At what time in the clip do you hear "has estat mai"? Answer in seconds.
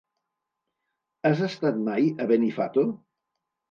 1.31-2.11